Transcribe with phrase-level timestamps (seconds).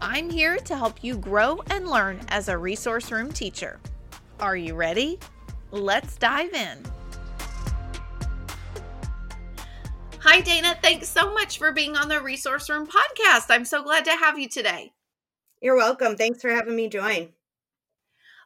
[0.00, 3.80] I'm here to help you grow and learn as a resource room teacher.
[4.40, 5.18] Are you ready?
[5.70, 6.78] Let's dive in.
[10.20, 10.76] Hi, Dana.
[10.82, 13.46] Thanks so much for being on the Resource Room podcast.
[13.48, 14.92] I'm so glad to have you today.
[15.62, 16.16] You're welcome.
[16.16, 17.30] Thanks for having me join.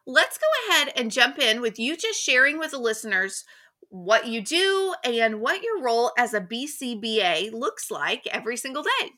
[0.06, 3.45] Let's go ahead and jump in with you just sharing with the listeners
[3.88, 9.10] what you do and what your role as a BCBA looks like every single day.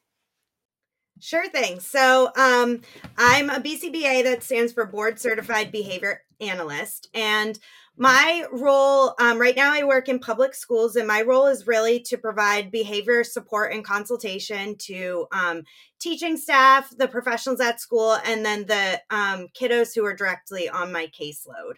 [1.22, 1.78] Sure thing.
[1.78, 2.80] So, um,
[3.16, 7.08] I'm a BCBA that stands for Board Certified Behavior Analyst.
[7.14, 7.56] And
[7.96, 12.00] my role um, right now, I work in public schools, and my role is really
[12.08, 15.62] to provide behavior support and consultation to um,
[16.00, 20.90] teaching staff, the professionals at school, and then the um, kiddos who are directly on
[20.90, 21.74] my caseload.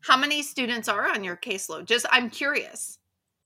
[0.00, 1.84] How many students are on your caseload?
[1.84, 2.98] Just, I'm curious.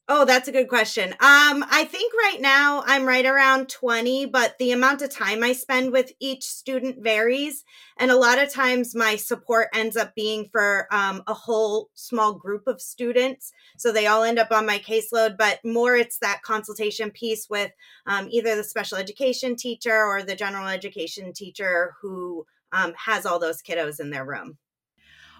[0.08, 1.12] Oh, that's a good question.
[1.12, 5.52] Um, I think right now I'm right around 20, but the amount of time I
[5.52, 7.64] spend with each student varies.
[7.96, 12.34] And a lot of times my support ends up being for um, a whole small
[12.34, 13.52] group of students.
[13.78, 17.70] So they all end up on my caseload, but more it's that consultation piece with
[18.04, 23.38] um, either the special education teacher or the general education teacher who um, has all
[23.38, 24.58] those kiddos in their room.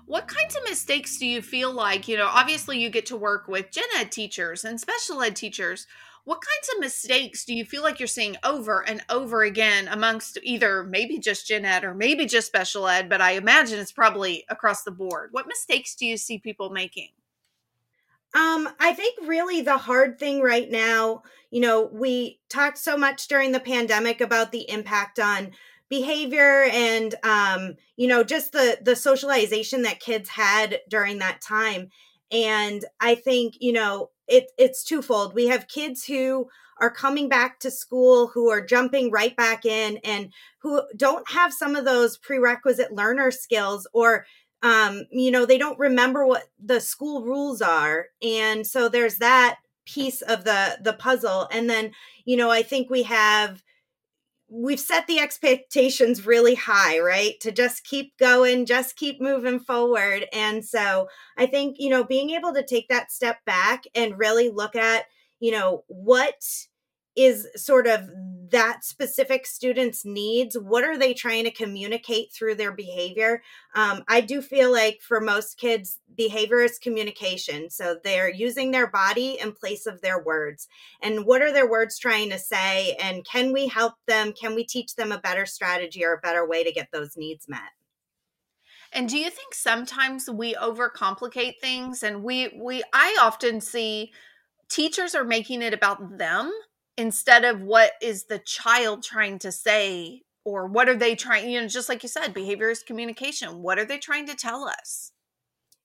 [0.07, 3.49] What kinds of mistakes do you feel like, you know, obviously you get to work
[3.49, 5.87] with gen ed teachers and special ed teachers.
[6.25, 10.39] What kinds of mistakes do you feel like you're seeing over and over again amongst
[10.43, 14.45] either maybe just gen ed or maybe just special ed, but I imagine it's probably
[14.49, 15.31] across the board.
[15.33, 17.09] What mistakes do you see people making?
[18.35, 23.29] Um, I think really the hard thing right now, you know, we talked so much
[23.29, 25.51] during the pandemic about the impact on
[25.93, 31.91] behavior and um, you know just the the socialization that kids had during that time.
[32.33, 35.35] And i think you know it, it's twofold.
[35.35, 36.49] We have kids who
[36.81, 40.33] are coming back to school who are jumping right back in and
[40.63, 44.25] who don't have some of those prerequisite learner skills or
[44.63, 48.07] um, you know they don't remember what the school rules are.
[48.23, 51.49] And so there's that piece of the the puzzle.
[51.53, 51.93] And then
[52.25, 53.63] you know i think we have
[54.53, 57.41] we've set the expectations really high, right?
[57.41, 60.27] To just keep going, just keep moving forward.
[60.33, 61.09] And so
[61.39, 65.07] I think, you know, being able to take that step back and really look at,
[65.41, 66.43] you know, what
[67.17, 68.09] is sort of
[68.51, 73.43] that specific student's needs what are they trying to communicate through their behavior?
[73.75, 78.87] Um, i do feel like for most kids behavior is communication so they're using their
[78.87, 80.69] body in place of their words
[81.01, 84.33] and what are their words trying to say and can we help them?
[84.33, 87.49] Can we teach them a better strategy or a better way to get those needs
[87.49, 87.61] met?
[88.93, 92.03] And do you think sometimes we overcomplicate things?
[92.03, 94.13] And we we i often see
[94.69, 96.53] teachers are making it about them
[96.97, 101.61] instead of what is the child trying to say or what are they trying you
[101.61, 105.13] know just like you said behavior is communication what are they trying to tell us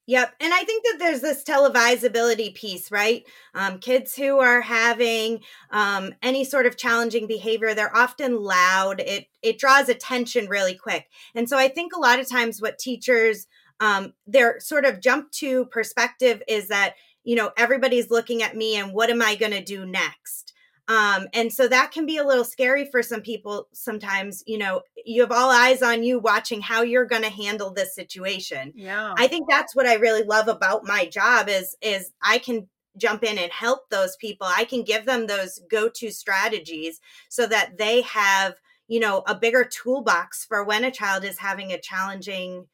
[0.10, 0.36] Yep.
[0.40, 3.26] And I think that there's this televisability piece, right?
[3.54, 9.02] Um, kids who are having um, any sort of challenging behavior, they're often loud.
[9.02, 11.08] It it draws attention really quick.
[11.36, 13.48] And so I think a lot of times what teachers
[13.82, 16.96] um, their sort of jump to perspective is that,
[17.26, 20.47] you know, everybody's looking at me and what am I going to do next?
[20.88, 24.44] Um, and so that can be a little scary for some people sometimes.
[24.48, 27.94] You know, you have all eyes on you watching how you're going to handle this
[27.94, 28.74] situation.
[28.76, 29.14] Yeah.
[29.18, 32.68] I think that's what I really love about my job is is I can
[32.98, 34.48] jump in and help those people.
[34.50, 37.00] I can give them those go-to strategies
[37.30, 38.56] so that they have,
[38.88, 42.66] you know, a bigger toolbox for when a child is having a challenging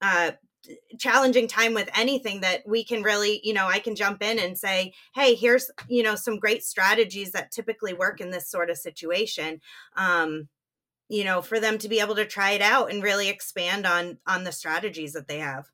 [0.00, 0.32] uh,
[0.98, 4.56] challenging time with anything that we can really you know i can jump in and
[4.56, 8.76] say hey here's you know some great strategies that typically work in this sort of
[8.76, 9.60] situation.
[9.96, 10.48] Um
[11.08, 14.18] you know for them to be able to try it out and really expand on
[14.26, 15.66] on the strategies that they have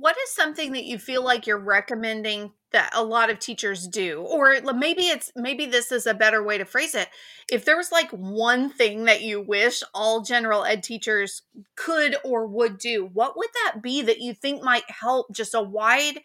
[0.00, 4.22] what is something that you feel like you're recommending that a lot of teachers do?
[4.22, 7.08] Or maybe it's maybe this is a better way to phrase it.
[7.52, 11.42] If there was like one thing that you wish all general ed teachers
[11.76, 15.60] could or would do what would that be that you think might help just a
[15.60, 16.20] wide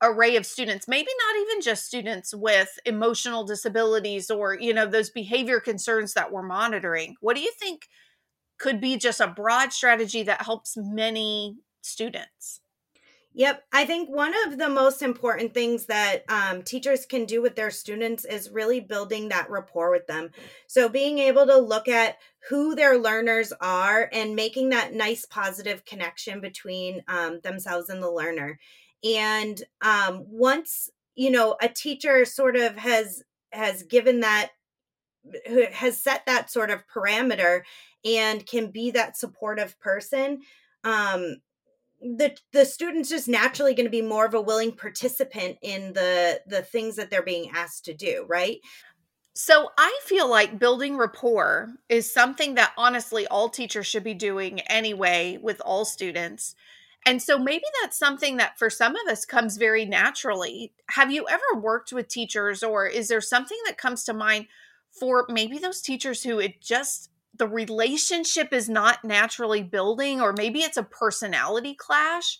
[0.00, 0.86] array of students?
[0.86, 6.30] Maybe not even just students with emotional disabilities or you know those behavior concerns that
[6.30, 7.16] we're monitoring.
[7.20, 7.88] What do you think
[8.60, 12.60] could be just a broad strategy that helps many students
[13.38, 13.62] Yep.
[13.72, 17.70] I think one of the most important things that um, teachers can do with their
[17.70, 20.30] students is really building that rapport with them.
[20.66, 22.16] So, being able to look at
[22.48, 28.10] who their learners are and making that nice positive connection between um, themselves and the
[28.10, 28.58] learner.
[29.04, 34.50] And um, once, you know, a teacher sort of has has given that
[35.72, 37.62] has set that sort of parameter
[38.04, 40.40] and can be that supportive person
[40.84, 41.36] um
[42.00, 46.40] the the student's just naturally going to be more of a willing participant in the
[46.46, 48.58] the things that they're being asked to do right?
[49.34, 54.60] So i feel like building rapport is something that honestly all teachers should be doing
[54.62, 56.54] anyway with all students.
[57.06, 60.72] And so maybe that's something that for some of us comes very naturally.
[60.90, 64.46] Have you ever worked with teachers or is there something that comes to mind
[64.90, 70.60] for maybe those teachers who it just the relationship is not naturally building, or maybe
[70.60, 72.38] it's a personality clash.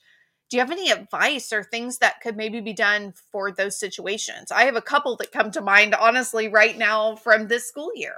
[0.51, 4.51] Do you have any advice or things that could maybe be done for those situations?
[4.51, 8.17] I have a couple that come to mind, honestly, right now from this school year.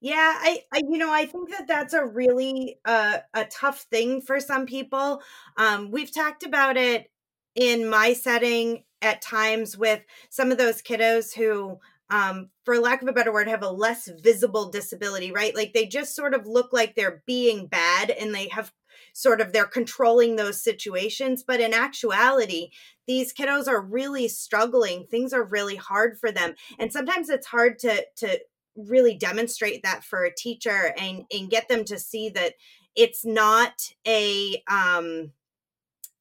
[0.00, 4.20] Yeah, I, I you know I think that that's a really uh, a tough thing
[4.20, 5.22] for some people.
[5.56, 7.10] Um, we've talked about it
[7.54, 11.78] in my setting at times with some of those kiddos who
[12.10, 15.54] um, for lack of a better word, have a less visible disability, right?
[15.54, 18.72] Like they just sort of look like they're being bad and they have
[19.12, 21.44] sort of they're controlling those situations.
[21.46, 22.70] But in actuality,
[23.06, 25.06] these kiddos are really struggling.
[25.06, 26.54] Things are really hard for them.
[26.78, 28.40] And sometimes it's hard to to
[28.76, 32.54] really demonstrate that for a teacher and and get them to see that
[32.96, 35.30] it's not a um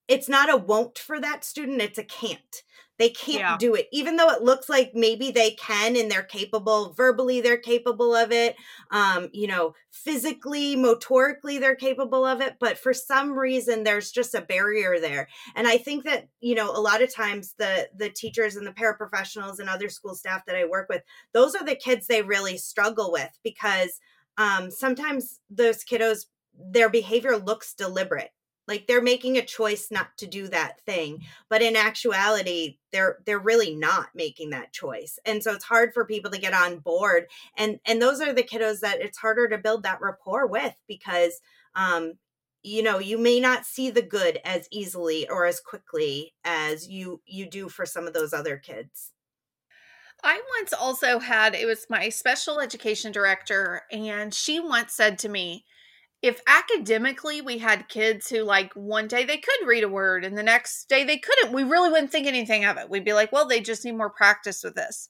[0.07, 2.63] it's not a won't for that student, it's a can't
[2.99, 3.57] they can't yeah.
[3.57, 7.57] do it even though it looks like maybe they can and they're capable verbally they're
[7.57, 8.55] capable of it
[8.91, 14.35] um you know physically motorically they're capable of it but for some reason there's just
[14.35, 18.09] a barrier there and i think that you know a lot of times the the
[18.09, 21.01] teachers and the paraprofessionals and other school staff that i work with
[21.33, 23.99] those are the kids they really struggle with because
[24.37, 26.25] um sometimes those kiddos
[26.55, 28.29] their behavior looks deliberate
[28.67, 33.39] like they're making a choice not to do that thing but in actuality they're they're
[33.39, 37.27] really not making that choice and so it's hard for people to get on board
[37.57, 41.41] and and those are the kiddos that it's harder to build that rapport with because
[41.75, 42.13] um
[42.63, 47.21] you know you may not see the good as easily or as quickly as you
[47.25, 49.11] you do for some of those other kids.
[50.23, 55.29] I once also had it was my special education director and she once said to
[55.29, 55.65] me
[56.23, 60.37] if academically we had kids who like one day they could read a word and
[60.37, 62.89] the next day they couldn't, we really wouldn't think anything of it.
[62.89, 65.09] We'd be like, well, they just need more practice with this.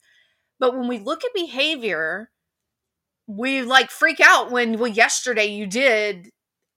[0.59, 2.31] But when we look at behavior,
[3.27, 6.29] we like freak out when well yesterday you did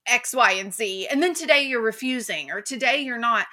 [0.06, 3.47] X, Y, and Z, and then today you're refusing, or today you're not.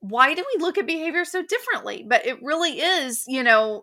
[0.00, 2.04] Why do we look at behavior so differently?
[2.06, 3.82] But it really is, you know,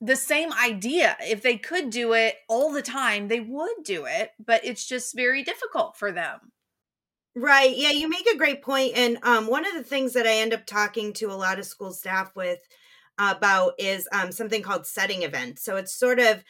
[0.00, 1.16] the same idea.
[1.20, 5.16] If they could do it all the time, they would do it, but it's just
[5.16, 6.52] very difficult for them.
[7.34, 7.76] Right.
[7.76, 8.96] Yeah, you make a great point.
[8.96, 11.66] And um, one of the things that I end up talking to a lot of
[11.66, 12.58] school staff with
[13.18, 15.64] about is um, something called setting events.
[15.64, 16.42] So it's sort of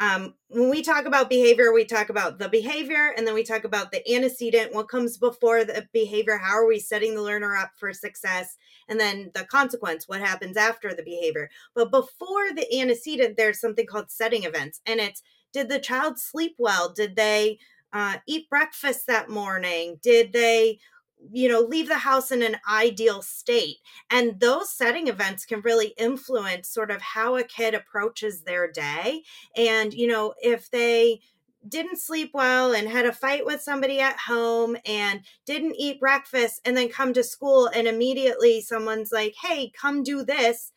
[0.00, 3.64] um, when we talk about behavior, we talk about the behavior and then we talk
[3.64, 7.72] about the antecedent, what comes before the behavior, how are we setting the learner up
[7.78, 8.56] for success,
[8.88, 11.50] and then the consequence, what happens after the behavior.
[11.74, 15.22] But before the antecedent, there's something called setting events, and it's
[15.52, 16.92] did the child sleep well?
[16.92, 17.58] Did they
[17.92, 20.00] uh, eat breakfast that morning?
[20.02, 20.78] Did they
[21.32, 23.76] you know leave the house in an ideal state
[24.10, 29.22] and those setting events can really influence sort of how a kid approaches their day
[29.56, 31.20] and you know if they
[31.68, 36.60] didn't sleep well and had a fight with somebody at home and didn't eat breakfast
[36.64, 40.72] and then come to school and immediately someone's like hey come do this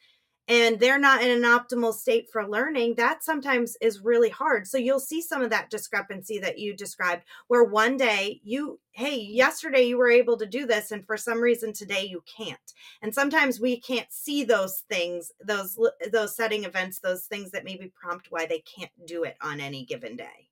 [0.48, 4.66] and they're not in an optimal state for learning, that sometimes is really hard.
[4.66, 9.18] So you'll see some of that discrepancy that you described, where one day you, hey,
[9.20, 12.74] yesterday you were able to do this, and for some reason today you can't.
[13.02, 15.78] And sometimes we can't see those things, those
[16.12, 19.86] those setting events, those things that maybe prompt why they can't do it on any
[19.86, 20.48] given day.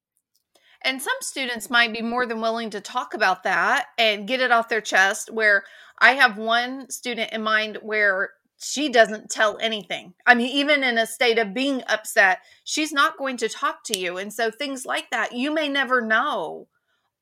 [0.86, 4.52] And some students might be more than willing to talk about that and get it
[4.52, 5.32] off their chest.
[5.32, 5.64] Where
[6.00, 10.14] I have one student in mind where she doesn't tell anything.
[10.26, 13.98] I mean, even in a state of being upset, she's not going to talk to
[13.98, 14.18] you.
[14.18, 16.68] And so things like that, you may never know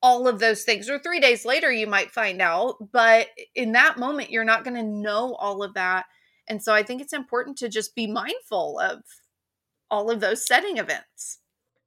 [0.02, 0.88] all of those things.
[0.88, 2.76] Or three days later, you might find out.
[2.92, 6.04] But in that moment, you're not going to know all of that.
[6.46, 9.02] And so I think it's important to just be mindful of
[9.90, 11.38] all of those setting events.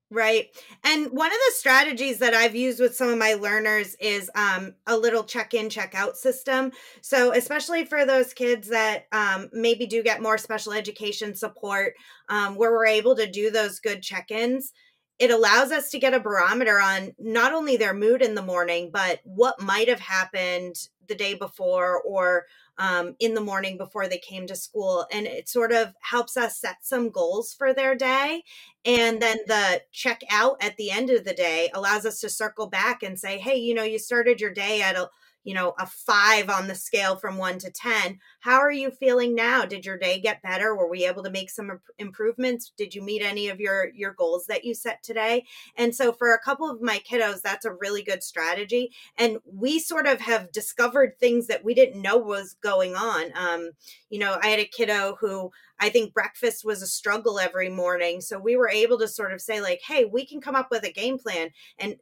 [0.10, 0.48] Right.
[0.86, 4.74] And one of the strategies that I've used with some of my learners is um,
[4.86, 6.72] a little check in, check out system.
[7.02, 11.94] So, especially for those kids that um, maybe do get more special education support,
[12.30, 14.72] um, where we're able to do those good check ins,
[15.20, 18.92] it allows us to get a barometer on not only their mood in the morning,
[18.94, 20.76] but what might have happened
[21.10, 22.46] the day before or
[22.78, 25.06] um, in the morning before they came to school.
[25.12, 28.44] And it sort of helps us set some goals for their day.
[28.86, 32.68] And then the check out at the end of the day allows us to circle
[32.68, 35.10] back and say, hey, you know, you started your day at a
[35.48, 38.20] you know, a five on the scale from one to 10.
[38.42, 39.64] How are you feeling now?
[39.64, 40.76] Did your day get better?
[40.76, 42.74] Were we able to make some improvements?
[42.78, 45.46] Did you meet any of your, your goals that you set today?
[45.78, 48.92] And so for a couple of my kiddos, that's a really good strategy.
[49.18, 53.32] And we sort of have discovered things that we didn't know was going on.
[53.34, 53.70] Um,
[54.10, 58.20] you know, I had a kiddo who I think breakfast was a struggle every morning.
[58.20, 60.84] So we were able to sort of say, like, hey, we can come up with
[60.84, 61.52] a game plan.
[61.80, 61.96] And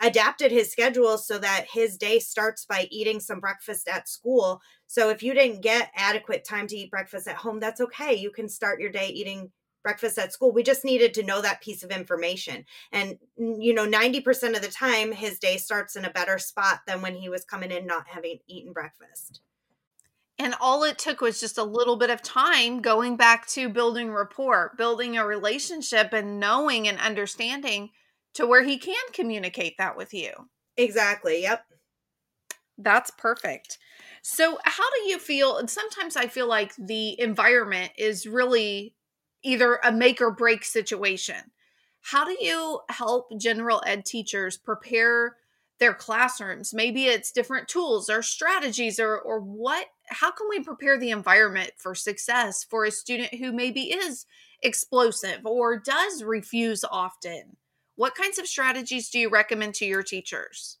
[0.00, 4.60] adapted his schedule so that his day starts by eating some breakfast at school.
[4.86, 8.14] So if you didn't get adequate time to eat breakfast at home, that's okay.
[8.14, 9.50] You can start your day eating
[9.82, 10.52] breakfast at school.
[10.52, 12.64] We just needed to know that piece of information.
[12.92, 17.00] And, you know, 90% of the time, his day starts in a better spot than
[17.00, 19.40] when he was coming in not having eaten breakfast.
[20.38, 24.12] And all it took was just a little bit of time going back to building
[24.12, 27.90] rapport, building a relationship, and knowing and understanding
[28.34, 30.32] to where he can communicate that with you.
[30.76, 31.42] Exactly.
[31.42, 31.64] Yep.
[32.76, 33.78] That's perfect.
[34.22, 35.56] So, how do you feel?
[35.58, 38.94] And sometimes I feel like the environment is really
[39.42, 41.50] either a make or break situation.
[42.00, 45.36] How do you help general ed teachers prepare
[45.80, 46.72] their classrooms?
[46.72, 51.72] Maybe it's different tools or strategies or or what how can we prepare the environment
[51.76, 54.24] for success for a student who maybe is
[54.62, 57.56] explosive or does refuse often?
[57.98, 60.78] What kinds of strategies do you recommend to your teachers?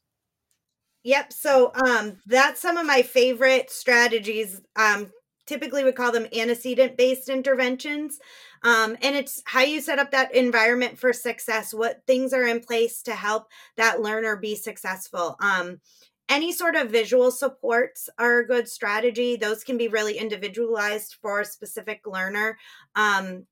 [1.02, 1.32] Yep.
[1.32, 4.60] So um, that's some of my favorite strategies.
[4.76, 5.10] Um,
[5.44, 8.20] typically, we call them antecedent based interventions.
[8.62, 12.60] Um, and it's how you set up that environment for success, what things are in
[12.60, 15.34] place to help that learner be successful.
[15.40, 15.80] Um,
[16.28, 19.34] any sort of visual supports are a good strategy.
[19.34, 22.58] Those can be really individualized for a specific learner.
[22.94, 23.46] Um,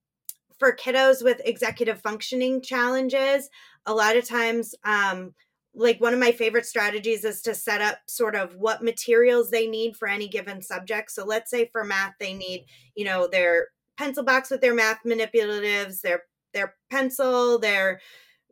[0.58, 3.50] for kiddos with executive functioning challenges,
[3.86, 5.34] a lot of times, um,
[5.74, 9.66] like one of my favorite strategies is to set up sort of what materials they
[9.66, 11.10] need for any given subject.
[11.10, 15.00] So let's say for math, they need, you know, their pencil box with their math
[15.04, 16.22] manipulatives, their
[16.54, 18.00] their pencil, their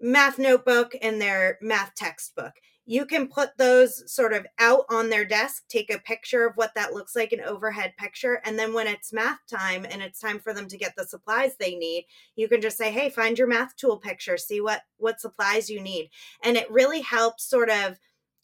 [0.00, 2.52] math notebook, and their math textbook
[2.86, 6.74] you can put those sort of out on their desk, take a picture of what
[6.74, 8.40] that looks like, an overhead picture.
[8.44, 11.56] And then when it's math time and it's time for them to get the supplies
[11.56, 15.20] they need, you can just say, hey, find your math tool picture, see what what
[15.20, 16.10] supplies you need.
[16.42, 17.98] And it really helps sort of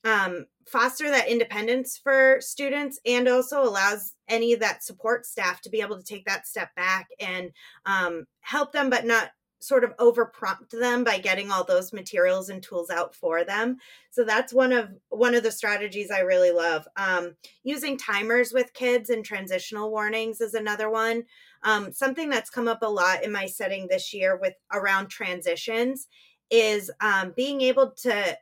[0.05, 5.71] um, foster that independence for students and also allows any of that support staff to
[5.71, 7.51] be able to take that step back and
[7.85, 12.49] um, help them, but not sort of over prompt them by getting all those materials
[12.49, 13.77] and tools out for them.
[14.11, 16.89] So that's one of one of the strategies i really love.
[16.97, 21.25] Um, using timers with kids and transitional warnings is another one.
[21.63, 26.09] Um, something that's come up a lot in my setting this year with around transitions
[26.51, 28.39] is um, being able to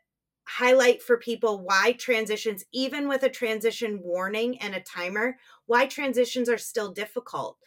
[0.48, 6.48] highlight for people why transitions even with a transition warning and a timer why transitions
[6.48, 7.58] are still difficult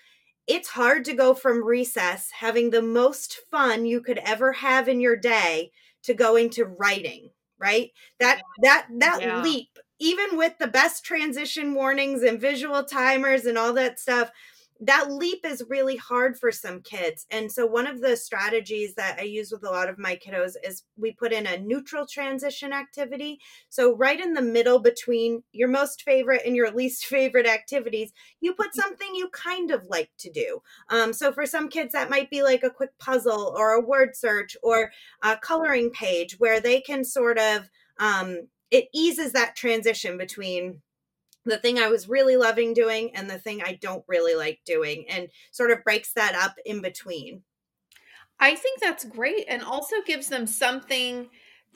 [0.47, 4.99] it's hard to go from recess having the most fun you could ever have in
[4.99, 5.71] your day
[6.03, 7.29] to going to writing
[7.59, 9.41] right that that that yeah.
[9.41, 9.69] leap
[9.99, 14.31] even with the best transition warnings and visual timers and all that stuff
[14.81, 17.27] that leap is really hard for some kids.
[17.29, 20.53] And so, one of the strategies that I use with a lot of my kiddos
[20.63, 23.39] is we put in a neutral transition activity.
[23.69, 28.11] So, right in the middle between your most favorite and your least favorite activities,
[28.41, 28.81] you put mm-hmm.
[28.81, 30.61] something you kind of like to do.
[30.89, 34.15] Um, so, for some kids, that might be like a quick puzzle or a word
[34.15, 34.91] search or
[35.23, 37.69] a coloring page where they can sort of,
[37.99, 40.81] um, it eases that transition between
[41.45, 45.05] the thing I was really loving doing and the thing I don't really like doing,
[45.09, 47.43] and sort of breaks that up in between.
[48.39, 51.29] I think that's great and also gives them something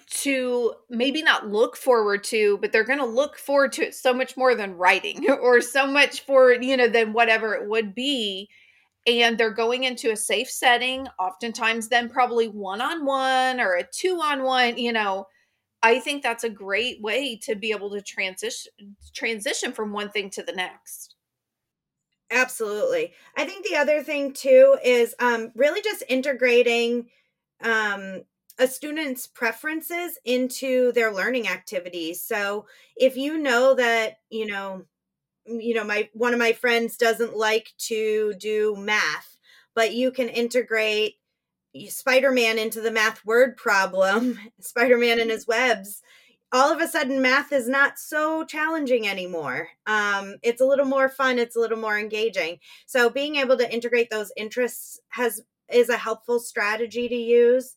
[0.07, 4.13] to maybe not look forward to, but they're going to look forward to it so
[4.13, 8.49] much more than writing or so much for, you know, than whatever it would be.
[9.07, 13.83] And they're going into a safe setting, oftentimes, then probably one on one or a
[13.83, 15.27] two on one, you know,
[15.85, 18.71] I think that's a great way to be able to transition
[19.13, 21.13] transition from one thing to the next.
[22.31, 23.13] Absolutely.
[23.37, 27.09] I think the other thing too is um, really just integrating
[27.63, 28.23] um,
[28.57, 32.19] a student's preferences into their learning activities.
[32.23, 32.65] So
[32.95, 34.85] if you know that, you know,
[35.45, 39.37] you know, my one of my friends doesn't like to do math,
[39.75, 41.17] but you can integrate
[41.87, 46.01] Spider-Man into the math word problem, Spider-Man and his webs,
[46.51, 49.69] all of a sudden math is not so challenging anymore.
[49.87, 52.59] Um, it's a little more fun, it's a little more engaging.
[52.85, 57.75] So being able to integrate those interests has is a helpful strategy to use.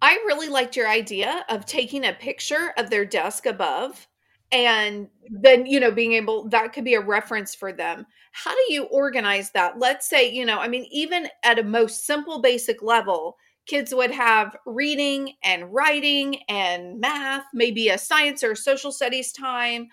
[0.00, 4.08] I really liked your idea of taking a picture of their desk above
[4.50, 8.06] and then you know being able that could be a reference for them
[8.44, 9.78] how do you organize that?
[9.78, 14.10] Let's say you know i mean even at a most simple basic level kids would
[14.10, 19.88] have reading and writing and math maybe a science or social studies time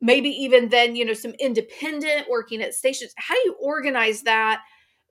[0.00, 3.12] maybe even then you know some independent working at stations.
[3.16, 4.62] How do you organize that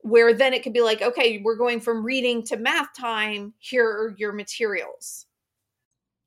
[0.02, 3.54] where then it could be like okay we're going from reading to math time.
[3.58, 5.26] Here are your materials.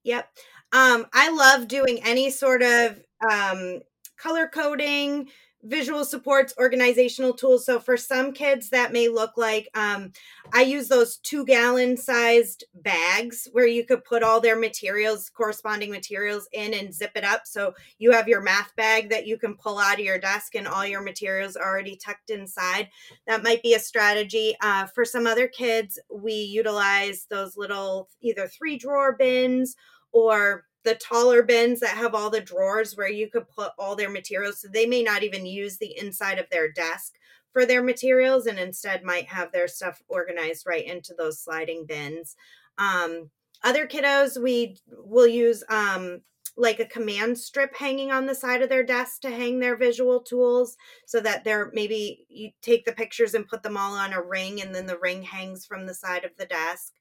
[0.03, 0.27] Yep.
[0.73, 3.81] Um, I love doing any sort of um,
[4.17, 5.27] color coding,
[5.63, 7.65] visual supports, organizational tools.
[7.65, 10.11] So for some kids, that may look like um,
[10.53, 15.91] I use those two gallon sized bags where you could put all their materials, corresponding
[15.91, 17.41] materials in and zip it up.
[17.45, 20.67] So you have your math bag that you can pull out of your desk and
[20.67, 22.89] all your materials already tucked inside.
[23.27, 24.55] That might be a strategy.
[24.61, 29.75] Uh, for some other kids, we utilize those little either three drawer bins
[30.11, 34.09] or the taller bins that have all the drawers where you could put all their
[34.09, 34.61] materials.
[34.61, 37.13] So they may not even use the inside of their desk
[37.53, 42.35] for their materials and instead might have their stuff organized right into those sliding bins.
[42.77, 43.29] Um,
[43.63, 46.21] other kiddos, we will use um,
[46.57, 50.19] like a command strip hanging on the side of their desk to hang their visual
[50.19, 54.21] tools so that they're maybe you take the pictures and put them all on a
[54.21, 56.93] ring and then the ring hangs from the side of the desk.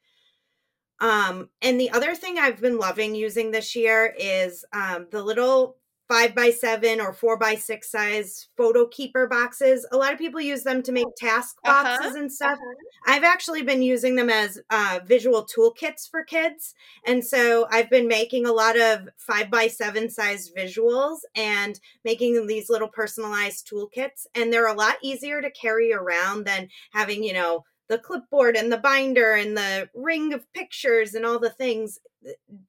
[1.00, 5.76] Um, and the other thing I've been loving using this year is um, the little
[6.10, 9.86] five by seven or four by six size photo keeper boxes.
[9.92, 12.58] A lot of people use them to make task uh-huh, boxes uh-huh, and stuff.
[12.58, 12.74] Uh-huh.
[13.06, 16.74] I've actually been using them as uh, visual toolkits for kids.
[17.06, 22.44] And so I've been making a lot of five by seven size visuals and making
[22.48, 24.26] these little personalized toolkits.
[24.34, 28.72] And they're a lot easier to carry around than having, you know, the clipboard and
[28.72, 31.98] the binder and the ring of pictures and all the things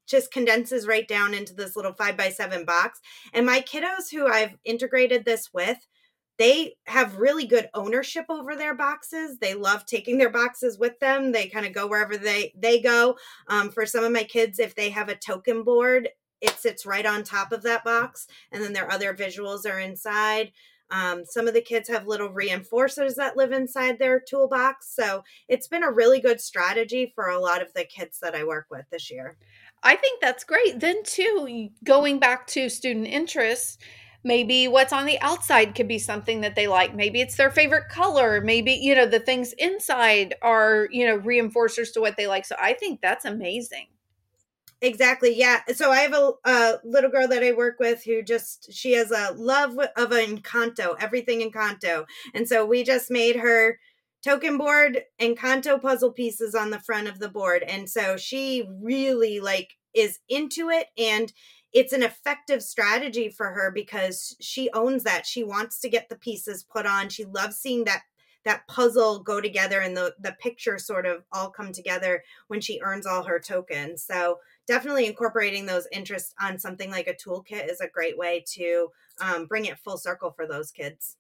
[0.08, 3.00] just condenses right down into this little five by seven box.
[3.34, 5.78] And my kiddos who I've integrated this with,
[6.40, 9.38] they have really good ownership over their boxes.
[9.38, 11.32] They love taking their boxes with them.
[11.32, 13.16] They kind of go wherever they they go.
[13.48, 16.10] Um, for some of my kids, if they have a token board,
[16.42, 20.52] it sits right on top of that box, and then their other visuals are inside.
[20.92, 24.94] Um, some of the kids have little reinforcers that live inside their toolbox.
[24.94, 28.44] So it's been a really good strategy for a lot of the kids that I
[28.44, 29.38] work with this year.
[29.84, 30.80] I think that's great.
[30.80, 33.78] Then, too, going back to student interests,
[34.24, 36.94] maybe what's on the outside could be something that they like.
[36.94, 38.42] Maybe it's their favorite color.
[38.42, 42.46] Maybe, you know, the things inside are, you know, reinforcers to what they like.
[42.46, 43.88] So I think that's amazing.
[44.82, 45.38] Exactly.
[45.38, 45.62] Yeah.
[45.76, 49.12] So I have a, a, little girl that I work with who just she has
[49.12, 53.78] a love of Encanto, everything Encanto, and so we just made her
[54.24, 59.40] token board Encanto puzzle pieces on the front of the board, and so she really
[59.40, 61.34] like is into it and
[61.74, 66.16] it's an effective strategy for her because she owns that she wants to get the
[66.16, 68.04] pieces put on she loves seeing that
[68.44, 72.80] that puzzle go together and the the picture sort of all come together when she
[72.84, 74.38] earns all her tokens so
[74.72, 78.88] definitely incorporating those interests on something like a toolkit is a great way to
[79.20, 81.18] um, bring it full circle for those kids.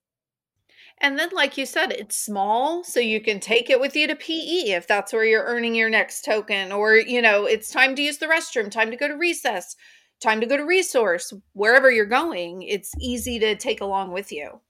[0.99, 4.15] And then, like you said, it's small, so you can take it with you to
[4.15, 8.01] PE if that's where you're earning your next token, or, you know, it's time to
[8.01, 9.75] use the restroom, time to go to recess,
[10.21, 14.61] time to go to resource, wherever you're going, it's easy to take along with you.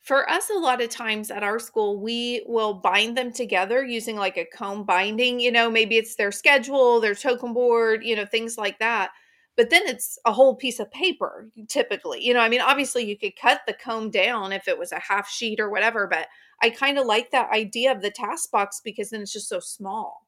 [0.00, 4.16] For us, a lot of times at our school, we will bind them together using
[4.16, 5.38] like a comb binding.
[5.40, 9.10] You know, maybe it's their schedule, their token board, you know, things like that.
[9.56, 12.24] But then it's a whole piece of paper typically.
[12.24, 15.00] You know, I mean, obviously you could cut the comb down if it was a
[15.00, 16.28] half sheet or whatever, but
[16.62, 19.60] I kind of like that idea of the task box because then it's just so
[19.60, 20.26] small.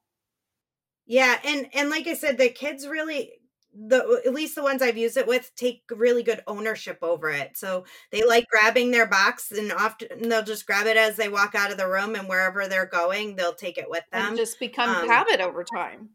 [1.06, 3.32] Yeah, and and like I said, the kids really
[3.72, 7.56] the at least the ones I've used it with take really good ownership over it.
[7.56, 11.54] So they like grabbing their box and often they'll just grab it as they walk
[11.54, 14.28] out of the room and wherever they're going, they'll take it with them.
[14.28, 16.10] And just become um, habit over time.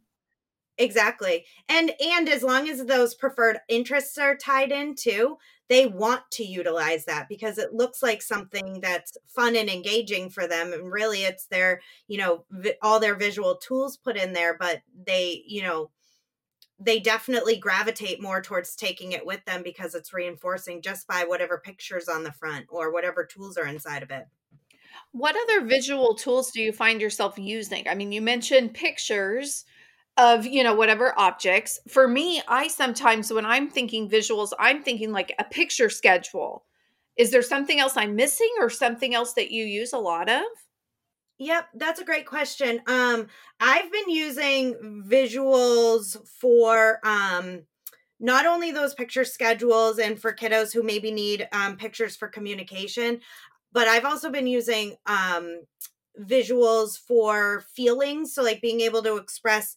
[0.78, 1.46] Exactly.
[1.70, 5.38] And and as long as those preferred interests are tied in too,
[5.70, 10.48] they want to utilize that because it looks like something that's fun and engaging for
[10.48, 14.58] them and really it's their, you know, vi- all their visual tools put in there,
[14.58, 15.90] but they, you know,
[16.80, 21.58] they definitely gravitate more towards taking it with them because it's reinforcing just by whatever
[21.58, 24.26] pictures on the front or whatever tools are inside of it.
[25.12, 27.88] What other visual tools do you find yourself using?
[27.88, 29.66] I mean, you mentioned pictures
[30.18, 31.80] of, you know, whatever objects.
[31.88, 36.66] For me, I sometimes, when I'm thinking visuals, I'm thinking like a picture schedule.
[37.18, 40.44] Is there something else I'm missing or something else that you use a lot of?
[41.38, 42.82] Yep, that's a great question.
[42.88, 43.28] Um,
[43.60, 47.64] I've been using visuals for um,
[48.20, 53.20] not only those picture schedules and for kiddos who maybe need um, pictures for communication,
[53.74, 55.64] but I've also been using um,
[56.22, 58.34] visuals for feelings.
[58.34, 59.76] So, like being able to express,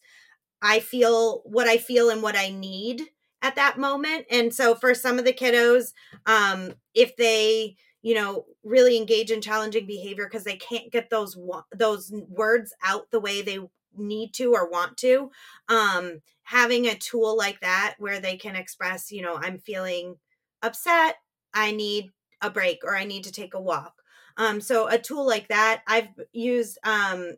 [0.61, 3.03] I feel what I feel and what I need
[3.41, 4.25] at that moment.
[4.29, 5.93] And so, for some of the kiddos,
[6.25, 11.37] um, if they you know really engage in challenging behavior because they can't get those
[11.75, 13.59] those words out the way they
[13.97, 15.31] need to or want to
[15.67, 20.15] um having a tool like that where they can express you know i'm feeling
[20.61, 21.15] upset
[21.53, 23.93] i need a break or i need to take a walk.
[24.37, 27.31] Um so a tool like that i've used um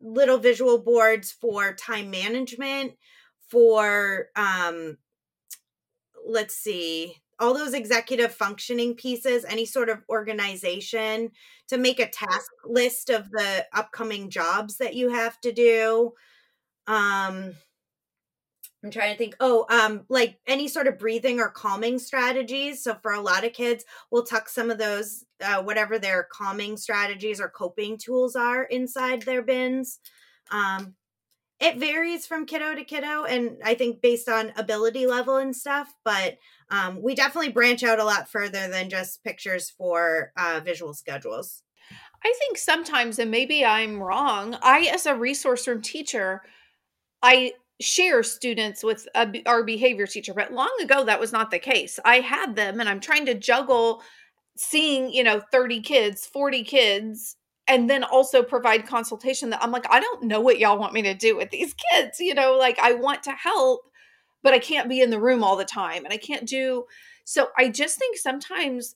[0.00, 2.94] little visual boards for time management
[3.48, 4.98] for um
[6.26, 11.30] let's see all those executive functioning pieces, any sort of organization
[11.68, 16.12] to make a task list of the upcoming jobs that you have to do.
[16.86, 17.54] Um,
[18.84, 19.36] I'm trying to think.
[19.40, 22.84] Oh, um, like any sort of breathing or calming strategies.
[22.84, 26.76] So for a lot of kids, we'll tuck some of those, uh, whatever their calming
[26.76, 29.98] strategies or coping tools are, inside their bins.
[30.50, 30.94] Um,
[31.58, 35.92] it varies from kiddo to kiddo, and I think based on ability level and stuff.
[36.04, 36.36] But
[36.70, 41.62] um, we definitely branch out a lot further than just pictures for uh, visual schedules.
[42.24, 46.42] I think sometimes, and maybe I'm wrong, I, as a resource room teacher,
[47.22, 51.58] I share students with a, our behavior teacher, but long ago that was not the
[51.58, 51.98] case.
[52.04, 54.02] I had them, and I'm trying to juggle
[54.56, 57.36] seeing, you know, 30 kids, 40 kids,
[57.68, 61.02] and then also provide consultation that I'm like, I don't know what y'all want me
[61.02, 62.20] to do with these kids.
[62.20, 63.82] You know, like I want to help,
[64.42, 66.84] but I can't be in the room all the time and I can't do
[67.26, 68.94] so I just think sometimes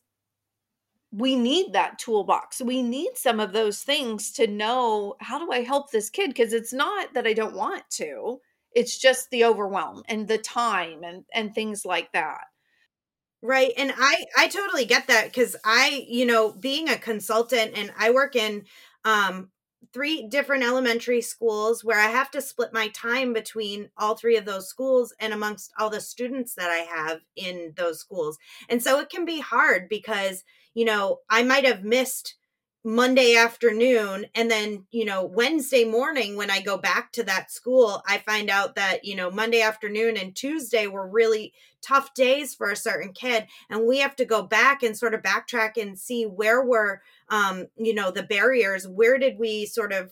[1.13, 2.63] we need that toolbox.
[2.63, 6.53] We need some of those things to know how do I help this kid because
[6.53, 8.41] it's not that I don't want to.
[8.73, 12.45] It's just the overwhelm and the time and and things like that.
[13.43, 13.73] Right.
[13.77, 18.11] And I I totally get that cuz I, you know, being a consultant and I
[18.11, 18.67] work in
[19.05, 19.51] um
[19.95, 24.45] three different elementary schools where I have to split my time between all three of
[24.45, 28.39] those schools and amongst all the students that I have in those schools.
[28.69, 32.35] And so it can be hard because, you know, I might have missed
[32.83, 38.03] Monday afternoon and then, you know, Wednesday morning when I go back to that school,
[38.07, 42.71] I find out that, you know, Monday afternoon and Tuesday were really tough days for
[42.71, 46.25] a certain kid and we have to go back and sort of backtrack and see
[46.25, 50.11] where were um, you know, the barriers, where did we sort of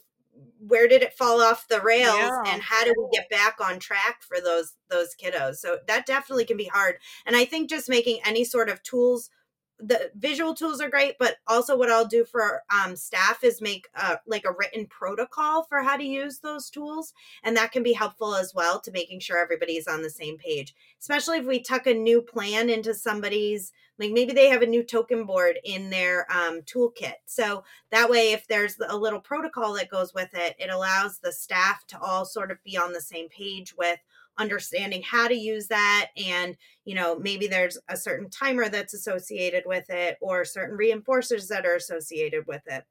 [0.61, 2.43] where did it fall off the rails yeah.
[2.47, 6.45] and how do we get back on track for those those kiddos so that definitely
[6.45, 9.31] can be hard and i think just making any sort of tools
[9.81, 13.89] the visual tools are great, but also what I'll do for um, staff is make
[13.95, 17.93] a, like a written protocol for how to use those tools, and that can be
[17.93, 20.75] helpful as well to making sure everybody's on the same page.
[21.01, 24.83] Especially if we tuck a new plan into somebody's, like maybe they have a new
[24.83, 27.15] token board in their um, toolkit.
[27.27, 31.33] So that way, if there's a little protocol that goes with it, it allows the
[31.33, 33.99] staff to all sort of be on the same page with
[34.39, 39.65] understanding how to use that and you know maybe there's a certain timer that's associated
[39.67, 42.85] with it or certain reinforcers that are associated with it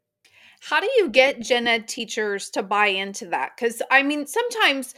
[0.62, 4.94] how do you get gen ed teachers to buy into that because i mean sometimes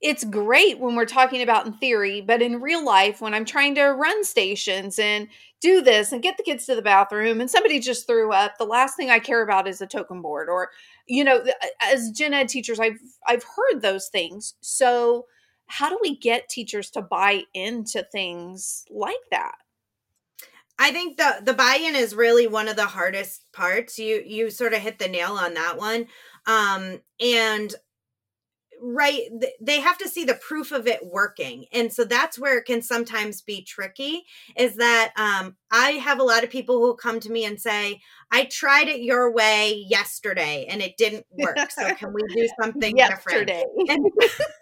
[0.00, 3.74] it's great when we're talking about in theory, but in real life, when I'm trying
[3.74, 5.28] to run stations and
[5.60, 8.64] do this and get the kids to the bathroom and somebody just threw up, the
[8.64, 10.48] last thing I care about is a token board.
[10.48, 10.70] Or,
[11.06, 11.44] you know,
[11.82, 14.54] as gen ed teachers, I've I've heard those things.
[14.62, 15.26] So
[15.70, 19.54] how do we get teachers to buy into things like that?
[20.78, 23.98] I think the the buy-in is really one of the hardest parts.
[23.98, 26.06] You you sort of hit the nail on that one.
[26.46, 27.74] Um and
[28.82, 29.28] right
[29.60, 32.80] they have to see the proof of it working and so that's where it can
[32.80, 34.24] sometimes be tricky
[34.56, 38.00] is that um, i have a lot of people who come to me and say
[38.32, 42.96] i tried it your way yesterday and it didn't work so can we do something
[42.96, 43.64] yesterday.
[43.76, 44.12] different and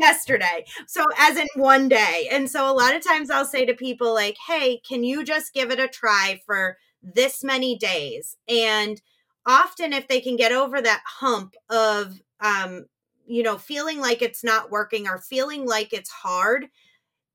[0.00, 0.64] yesterday.
[0.86, 2.28] So, as in one day.
[2.30, 5.54] And so, a lot of times I'll say to people, like, hey, can you just
[5.54, 8.36] give it a try for this many days?
[8.48, 9.00] And
[9.46, 12.86] often, if they can get over that hump of, um,
[13.26, 16.66] you know, feeling like it's not working or feeling like it's hard,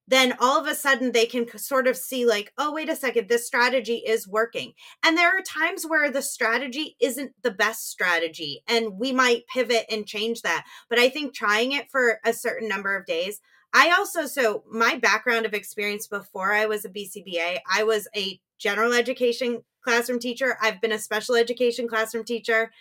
[0.07, 3.27] then all of a sudden they can sort of see like oh wait a second
[3.27, 4.73] this strategy is working.
[5.03, 9.85] And there are times where the strategy isn't the best strategy and we might pivot
[9.89, 13.39] and change that but i think trying it for a certain number of days
[13.73, 18.39] i also so my background of experience before i was a bcba i was a
[18.57, 20.57] general education classroom teacher.
[20.61, 22.71] I've been a special education classroom teacher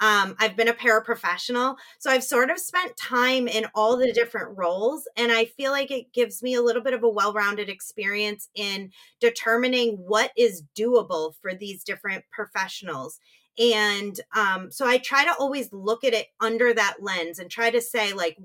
[0.00, 1.76] um, I've been a paraprofessional.
[2.00, 5.06] So I've sort of spent time in all the different roles.
[5.16, 8.48] And I feel like it gives me a little bit of a well rounded experience
[8.54, 13.20] in determining what is doable for these different professionals.
[13.58, 17.70] And um, so I try to always look at it under that lens and try
[17.70, 18.38] to say, like,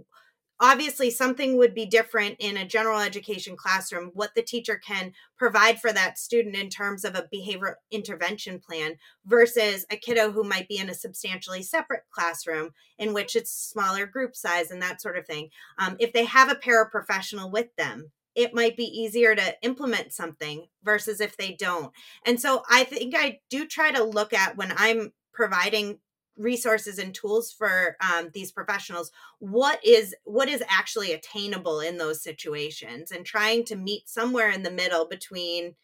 [0.59, 5.79] obviously something would be different in a general education classroom what the teacher can provide
[5.79, 10.67] for that student in terms of a behavior intervention plan versus a kiddo who might
[10.67, 15.17] be in a substantially separate classroom in which it's smaller group size and that sort
[15.17, 15.49] of thing.
[15.77, 20.67] Um, if they have a paraprofessional with them it might be easier to implement something
[20.83, 21.91] versus if they don't.
[22.25, 25.99] And so i think i do try to look at when i'm providing
[26.37, 32.21] resources and tools for um, these professionals what is what is actually attainable in those
[32.21, 35.75] situations and trying to meet somewhere in the middle between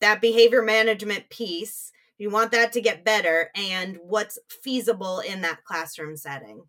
[0.00, 5.64] that behavior management piece you want that to get better and what's feasible in that
[5.64, 6.62] classroom setting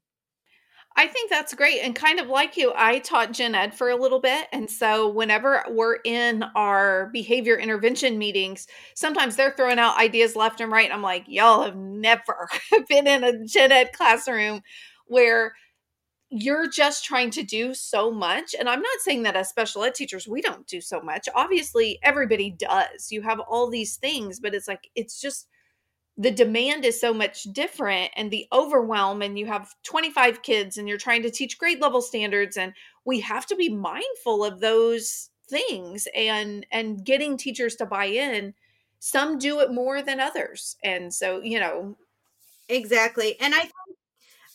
[0.97, 1.79] I think that's great.
[1.79, 4.47] And kind of like you, I taught gen ed for a little bit.
[4.51, 10.59] And so whenever we're in our behavior intervention meetings, sometimes they're throwing out ideas left
[10.59, 10.91] and right.
[10.91, 12.49] I'm like, y'all have never
[12.89, 14.61] been in a gen ed classroom
[15.07, 15.53] where
[16.29, 18.55] you're just trying to do so much.
[18.57, 21.27] And I'm not saying that as special ed teachers, we don't do so much.
[21.35, 23.11] Obviously, everybody does.
[23.11, 25.47] You have all these things, but it's like, it's just,
[26.21, 30.87] the demand is so much different and the overwhelm and you have 25 kids and
[30.87, 32.73] you're trying to teach grade level standards and
[33.05, 38.53] we have to be mindful of those things and and getting teachers to buy in
[38.99, 41.97] some do it more than others and so you know
[42.69, 43.67] exactly and i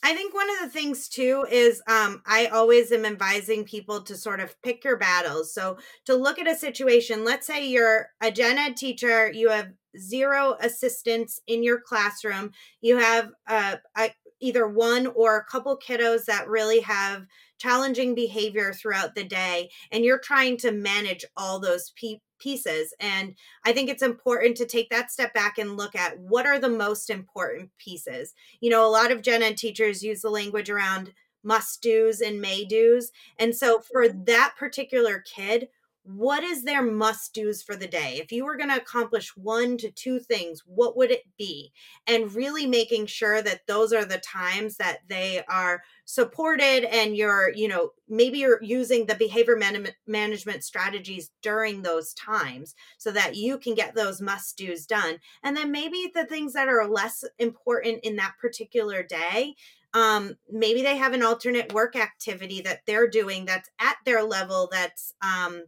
[0.03, 4.15] I think one of the things too is um, I always am advising people to
[4.15, 5.53] sort of pick your battles.
[5.53, 9.73] So to look at a situation, let's say you're a gen ed teacher, you have
[9.99, 12.53] zero assistants in your classroom.
[12.81, 17.27] You have uh, a, either one or a couple kiddos that really have
[17.59, 22.93] challenging behavior throughout the day, and you're trying to manage all those pe- pieces.
[23.01, 26.59] And I think it's important to take that step back and look at what are
[26.59, 28.35] the most important pieces.
[28.61, 32.41] You know, a lot of gen ed teachers use the language around must do's and
[32.41, 33.13] may do's.
[33.39, 35.69] And so for that particular kid,
[36.07, 38.21] what is their must do's for the day?
[38.23, 41.73] If you were going to accomplish one to two things, what would it be?
[42.07, 47.53] And really making sure that those are the times that they are supported and you're,
[47.55, 53.35] you know, maybe you're using the behavior man- management strategies during those times so that
[53.35, 55.19] you can get those must do's done.
[55.43, 59.57] And then maybe the things that are less important in that particular day,
[59.93, 64.69] um, maybe they have an alternate work activity that they're doing that's at their level
[64.71, 65.63] that's um,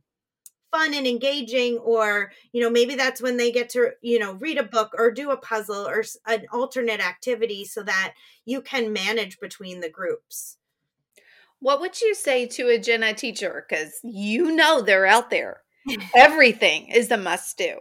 [0.71, 4.59] fun and engaging or you know maybe that's when they get to you know read
[4.59, 9.39] a book or do a puzzle or an alternate activity so that you can manage
[9.41, 10.59] between the groups
[11.61, 15.63] what would you say to a gen ed teacher because you know they're out there
[16.15, 17.79] everything is a must do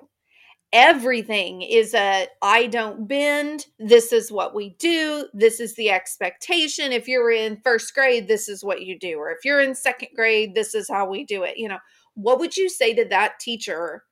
[0.74, 3.68] everything is a I don't bend.
[3.80, 5.28] This is what we do.
[5.34, 6.92] This is the expectation.
[6.92, 9.18] If you're in first grade, this is what you do.
[9.18, 11.58] Or if you're in second grade, this is how we do it.
[11.58, 11.80] You know,
[12.18, 14.04] what would you say to that teacher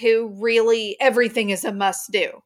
[0.00, 2.42] who really everything is a must do?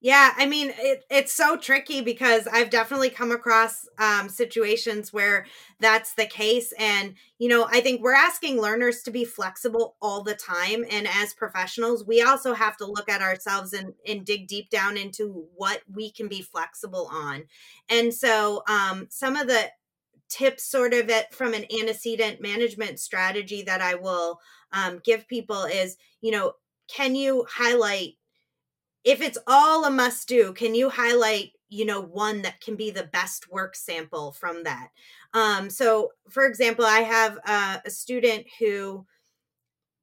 [0.00, 5.46] Yeah, I mean, it, it's so tricky because I've definitely come across um, situations where
[5.78, 6.72] that's the case.
[6.76, 10.84] And, you know, I think we're asking learners to be flexible all the time.
[10.90, 14.96] And as professionals, we also have to look at ourselves and, and dig deep down
[14.96, 17.44] into what we can be flexible on.
[17.88, 19.70] And so, um, some of the
[20.32, 24.40] tips sort of it from an antecedent management strategy that I will
[24.72, 26.54] um, give people is, you know,
[26.88, 28.14] can you highlight
[29.04, 32.90] if it's all a must do, can you highlight, you know, one that can be
[32.90, 34.88] the best work sample from that?
[35.34, 37.38] Um, so, for example, I have
[37.84, 39.06] a student who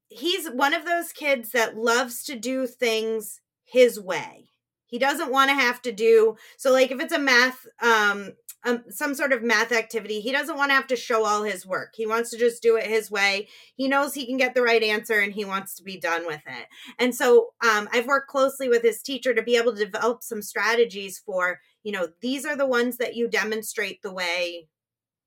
[0.10, 4.50] he's one of those kids that loves to do things his way.
[4.88, 8.34] He doesn't want to have to do so like if it's a math um
[8.66, 10.20] um, some sort of math activity.
[10.20, 11.92] He doesn't want to have to show all his work.
[11.96, 13.48] He wants to just do it his way.
[13.76, 16.42] He knows he can get the right answer and he wants to be done with
[16.46, 16.68] it.
[16.98, 20.42] And so um, I've worked closely with his teacher to be able to develop some
[20.42, 24.68] strategies for, you know, these are the ones that you demonstrate the way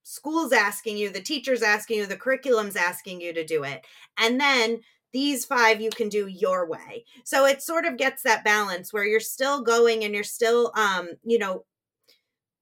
[0.05, 3.87] school's asking you, the teacher's asking you, the curriculum's asking you to do it.
[4.19, 4.81] And then
[5.13, 7.05] these five you can do your way.
[7.25, 11.11] So it sort of gets that balance where you're still going and you're still um,
[11.23, 11.65] you know,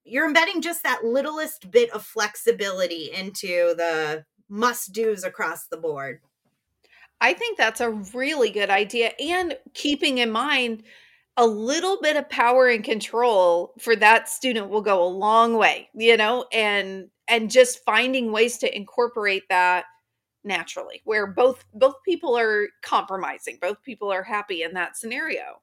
[0.04, 6.20] you're embedding just that littlest bit of flexibility into the must do's across the board.
[7.20, 9.12] I think that's a really good idea.
[9.20, 10.82] And keeping in mind,
[11.36, 15.88] a little bit of power and control for that student will go a long way,
[15.94, 19.84] you know, and and just finding ways to incorporate that
[20.42, 25.60] naturally where both both people are compromising, both people are happy in that scenario.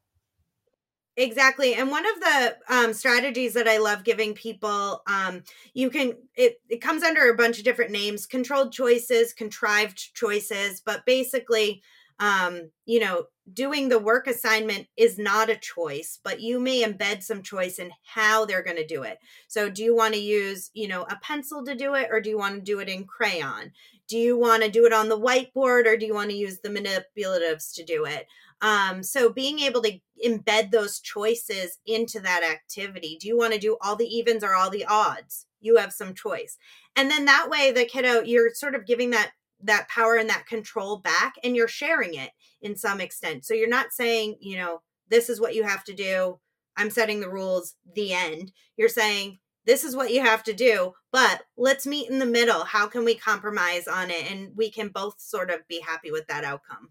[1.20, 1.74] Exactly.
[1.74, 5.42] And one of the um, strategies that I love giving people, um,
[5.74, 10.80] you can, it, it comes under a bunch of different names controlled choices, contrived choices,
[10.80, 11.82] but basically,
[12.20, 17.24] um, you know, doing the work assignment is not a choice, but you may embed
[17.24, 19.18] some choice in how they're going to do it.
[19.48, 22.30] So, do you want to use, you know, a pencil to do it, or do
[22.30, 23.72] you want to do it in crayon?
[24.08, 26.60] Do you want to do it on the whiteboard, or do you want to use
[26.60, 28.28] the manipulatives to do it?
[28.62, 33.18] Um, so being able to embed those choices into that activity.
[33.20, 35.46] Do you want to do all the evens or all the odds?
[35.60, 36.58] You have some choice.
[36.96, 40.46] And then that way the kiddo, you're sort of giving that that power and that
[40.46, 42.30] control back and you're sharing it
[42.62, 43.44] in some extent.
[43.44, 46.40] So you're not saying, you know, this is what you have to do.
[46.76, 48.52] I'm setting the rules, the end.
[48.76, 52.64] You're saying, this is what you have to do, but let's meet in the middle.
[52.64, 54.32] How can we compromise on it?
[54.32, 56.90] And we can both sort of be happy with that outcome.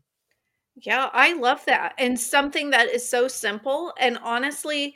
[0.76, 1.94] Yeah, I love that.
[1.98, 3.94] And something that is so simple.
[3.98, 4.94] And honestly,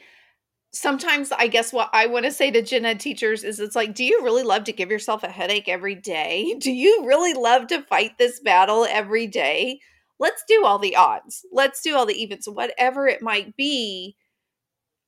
[0.72, 3.94] sometimes I guess what I want to say to gen ed teachers is it's like,
[3.94, 6.54] do you really love to give yourself a headache every day?
[6.60, 9.80] Do you really love to fight this battle every day?
[10.18, 11.46] Let's do all the odds.
[11.50, 14.16] Let's do all the evens, whatever it might be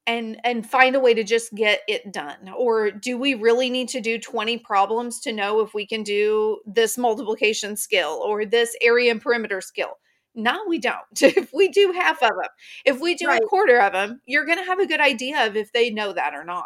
[0.06, 3.88] and and find a way to just get it done or do we really need
[3.88, 8.74] to do 20 problems to know if we can do this multiplication skill or this
[8.82, 9.98] area and perimeter skill
[10.34, 10.96] no, we don't.
[11.20, 12.50] if we do half of them,
[12.84, 13.42] if we do right.
[13.42, 16.12] a quarter of them, you're going to have a good idea of if they know
[16.12, 16.64] that or not.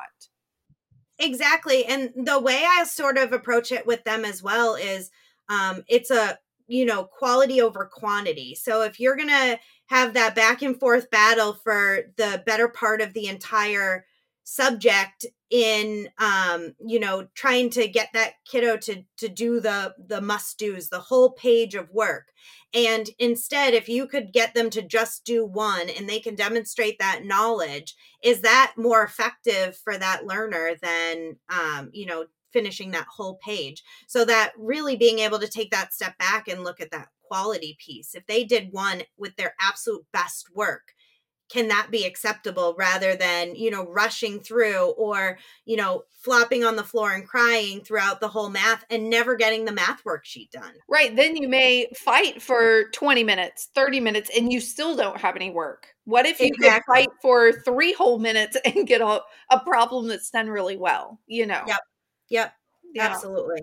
[1.18, 1.84] Exactly.
[1.84, 5.10] And the way I sort of approach it with them as well is
[5.48, 8.54] um, it's a, you know, quality over quantity.
[8.54, 13.00] So if you're going to have that back and forth battle for the better part
[13.00, 14.04] of the entire
[14.44, 20.20] subject in um you know trying to get that kiddo to to do the the
[20.20, 22.28] must do's the whole page of work.
[22.74, 26.98] And instead if you could get them to just do one and they can demonstrate
[26.98, 33.06] that knowledge is that more effective for that learner than um you know finishing that
[33.06, 33.82] whole page.
[34.06, 37.76] So that really being able to take that step back and look at that quality
[37.84, 40.94] piece if they did one with their absolute best work
[41.48, 46.76] can that be acceptable rather than you know rushing through or you know flopping on
[46.76, 50.72] the floor and crying throughout the whole math and never getting the math worksheet done?
[50.88, 55.36] Right then you may fight for 20 minutes 30 minutes and you still don't have
[55.36, 55.86] any work.
[56.04, 57.02] What if you exactly.
[57.02, 61.20] could fight for three whole minutes and get a, a problem that's done really well
[61.26, 61.62] you know?
[61.66, 61.78] Yep
[62.28, 62.54] yep
[62.94, 63.08] yeah.
[63.08, 63.62] absolutely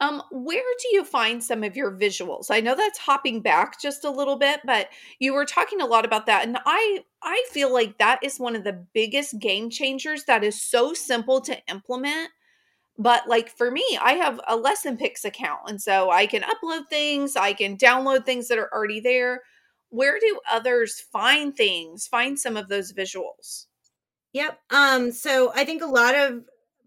[0.00, 2.46] um, where do you find some of your visuals?
[2.50, 4.88] I know that's hopping back just a little bit, but
[5.20, 6.46] you were talking a lot about that.
[6.46, 10.60] And I I feel like that is one of the biggest game changers that is
[10.60, 12.30] so simple to implement.
[12.98, 15.60] But like for me, I have a Lessonpix account.
[15.68, 19.42] And so I can upload things, I can download things that are already there.
[19.90, 23.66] Where do others find things, find some of those visuals?
[24.32, 24.58] Yep.
[24.70, 26.42] Um, so I think a lot of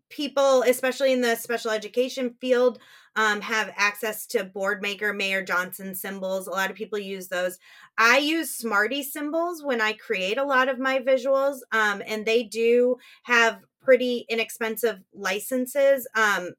[0.09, 2.79] people, especially in the special education field,
[3.15, 6.47] um, have access to Boardmaker, Mayer-Johnson symbols.
[6.47, 7.57] A lot of people use those.
[7.97, 12.43] I use Smarty symbols when I create a lot of my visuals, um, and they
[12.43, 16.07] do have pretty inexpensive licenses.
[16.15, 16.51] Um,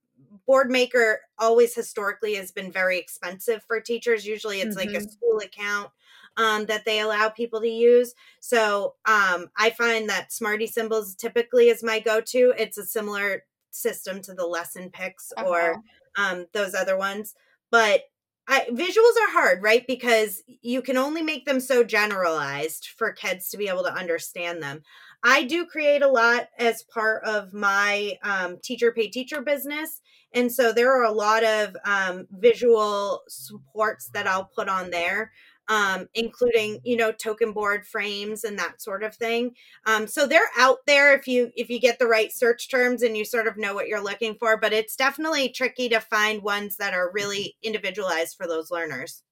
[0.48, 4.26] Boardmaker always historically has been very expensive for teachers.
[4.26, 4.88] Usually it's mm-hmm.
[4.88, 5.10] like a mm-hmm.
[5.10, 5.90] school account
[6.38, 8.14] um, that they allow people to use.
[8.40, 12.54] So um, I find that Smarty Symbols typically is my go to.
[12.56, 15.46] It's a similar system to the Lessonpix uh-huh.
[15.46, 15.82] or
[16.16, 17.34] um, those other ones.
[17.70, 18.02] But
[18.46, 19.86] I, visuals are hard, right?
[19.86, 24.62] Because you can only make them so generalized for kids to be able to understand
[24.62, 24.82] them.
[25.22, 30.00] I do create a lot as part of my um, teacher pay teacher business.
[30.32, 35.32] And so there are a lot of um, visual supports that I'll put on there
[35.68, 39.54] um, including you know token board frames and that sort of thing.
[39.86, 43.16] Um, so they're out there if you if you get the right search terms and
[43.16, 44.56] you sort of know what you're looking for.
[44.56, 49.22] But it's definitely tricky to find ones that are really individualized for those learners.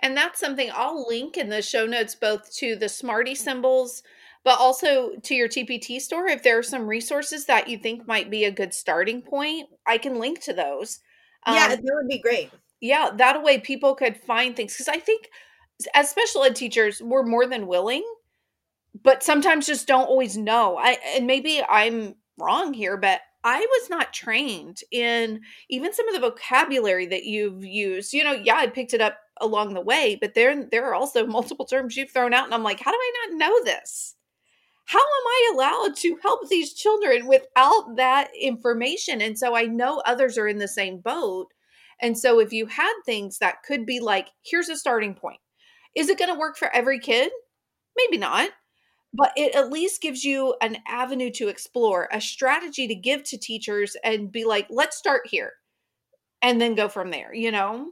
[0.00, 4.02] And that's something I'll link in the show notes both to the Smarty symbols,
[4.44, 6.26] but also to your TPT store.
[6.26, 9.98] If there are some resources that you think might be a good starting point, I
[9.98, 11.00] can link to those.
[11.46, 12.50] Yeah, um, that would be great.
[12.80, 14.72] Yeah, that way people could find things.
[14.74, 15.28] Because I think
[15.94, 18.04] as special ed teachers, we're more than willing,
[19.02, 20.76] but sometimes just don't always know.
[20.78, 26.14] I and maybe I'm wrong here, but I was not trained in even some of
[26.14, 28.12] the vocabulary that you've used.
[28.12, 31.26] You know, yeah, I picked it up along the way, but there there are also
[31.28, 34.16] multiple terms you've thrown out and I'm like, how do I not know this?
[34.86, 39.20] How am I allowed to help these children without that information?
[39.22, 41.48] And so I know others are in the same boat.
[42.00, 45.40] And so if you had things that could be like, here's a starting point.
[45.96, 47.30] Is it going to work for every kid?
[47.96, 48.50] Maybe not
[49.12, 53.38] but it at least gives you an avenue to explore, a strategy to give to
[53.38, 55.52] teachers and be like, let's start here
[56.42, 57.90] and then go from there, you know?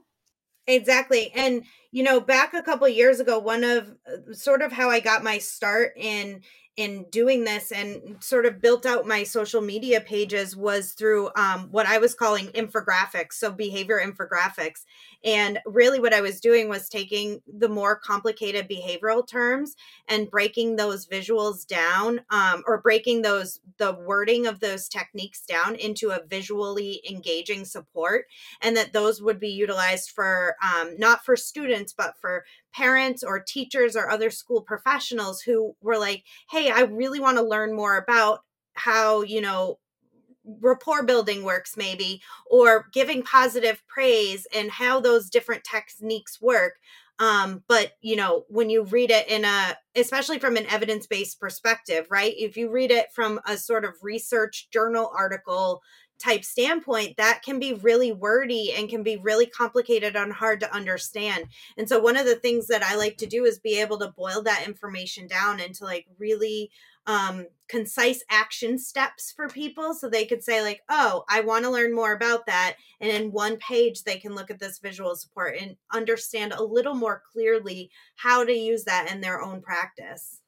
[0.66, 1.32] Exactly.
[1.34, 5.00] And you know, back a couple years ago, one of uh, sort of how I
[5.00, 6.42] got my start in
[6.78, 11.66] in doing this and sort of built out my social media pages was through um,
[11.72, 14.84] what I was calling infographics, so behavior infographics.
[15.24, 19.74] And really, what I was doing was taking the more complicated behavioral terms
[20.06, 25.74] and breaking those visuals down, um, or breaking those the wording of those techniques down
[25.74, 28.26] into a visually engaging support,
[28.62, 33.40] and that those would be utilized for um, not for students but for parents or
[33.40, 37.96] teachers or other school professionals who were like, "Hey, I really want to learn more
[37.96, 38.40] about."
[38.78, 39.78] how you know
[40.60, 46.74] rapport building works maybe or giving positive praise and how those different techniques work
[47.18, 52.06] um, but you know when you read it in a especially from an evidence-based perspective
[52.10, 55.82] right if you read it from a sort of research journal article
[56.18, 60.74] type standpoint that can be really wordy and can be really complicated and hard to
[60.74, 61.44] understand.
[61.76, 64.12] And so one of the things that i like to do is be able to
[64.16, 66.70] boil that information down into like really
[67.06, 71.70] um, concise action steps for people so they could say like oh i want to
[71.70, 72.76] learn more about that.
[73.00, 76.94] And in one page they can look at this visual support and understand a little
[76.94, 80.40] more clearly how to use that in their own practice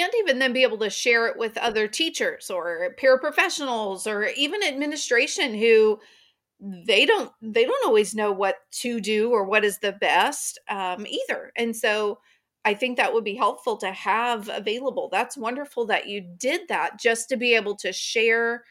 [0.00, 4.62] and even then be able to share it with other teachers or paraprofessionals or even
[4.62, 5.98] administration who
[6.60, 11.06] they don't they don't always know what to do or what is the best um,
[11.06, 11.52] either.
[11.56, 12.18] And so
[12.64, 15.08] i think that would be helpful to have available.
[15.10, 18.64] That's wonderful that you did that just to be able to share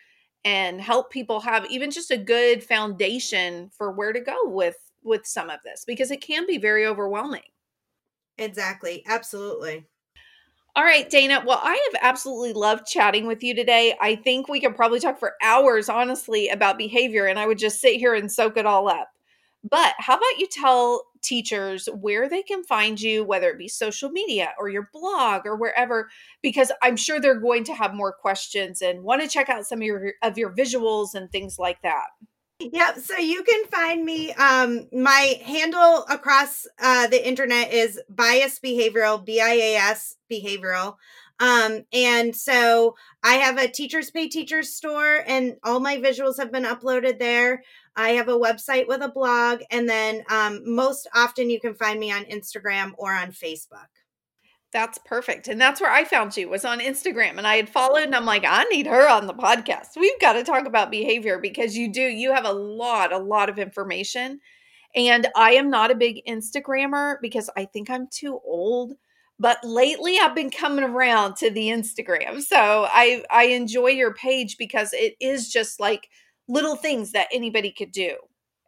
[0.46, 5.26] and help people have even just a good foundation for where to go with with
[5.26, 7.44] some of this because it can be very overwhelming.
[8.38, 9.04] Exactly.
[9.08, 9.86] Absolutely
[10.78, 11.42] all right, Dana.
[11.44, 13.96] Well, I have absolutely loved chatting with you today.
[14.00, 17.82] I think we could probably talk for hours, honestly, about behavior, and I would just
[17.82, 19.10] sit here and soak it all up.
[19.68, 24.12] But how about you tell teachers where they can find you, whether it be social
[24.12, 26.10] media or your blog or wherever,
[26.44, 29.80] because I'm sure they're going to have more questions and want to check out some
[29.80, 32.06] of your of your visuals and things like that.
[32.60, 32.98] Yep.
[33.00, 34.34] So you can find me.
[34.34, 40.96] Um, my handle across uh, the internet is bias behavioral, B I A S behavioral.
[41.40, 46.52] Um, and so I have a teachers pay teachers store, and all my visuals have
[46.52, 47.62] been uploaded there.
[47.96, 52.00] I have a website with a blog, and then um, most often you can find
[52.00, 53.86] me on Instagram or on Facebook.
[54.74, 55.48] That's perfect.
[55.48, 58.26] And that's where I found you was on Instagram and I had followed and I'm
[58.26, 59.96] like, I need her on the podcast.
[59.96, 63.50] We've got to talk about behavior because you do, you have a lot, a lot
[63.50, 64.40] of information.
[64.94, 68.94] And I am not a big Instagrammer because I think I'm too old.
[69.40, 72.42] But lately I've been coming around to the Instagram.
[72.42, 76.10] So I I enjoy your page because it is just like
[76.48, 78.16] little things that anybody could do.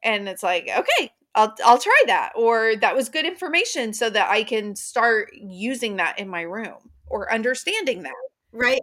[0.03, 4.29] And it's like, okay, I'll I'll try that or that was good information so that
[4.29, 8.13] I can start using that in my room or understanding that.
[8.51, 8.81] Right.